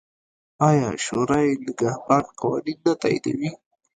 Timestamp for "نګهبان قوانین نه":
1.65-2.93